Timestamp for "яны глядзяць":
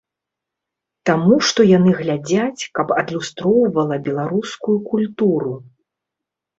1.77-2.61